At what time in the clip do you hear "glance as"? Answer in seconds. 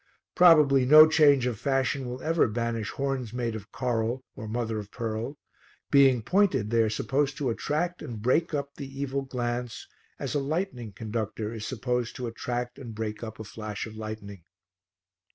9.21-10.33